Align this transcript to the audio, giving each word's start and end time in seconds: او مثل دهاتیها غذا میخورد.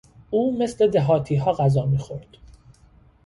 او 0.29 0.57
مثل 0.63 0.91
دهاتیها 0.91 1.53
غذا 1.53 1.85
میخورد. 1.85 2.37